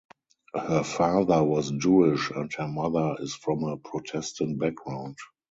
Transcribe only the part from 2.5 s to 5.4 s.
her mother is from a Protestant background.